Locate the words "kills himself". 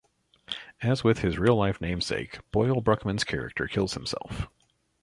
3.67-4.47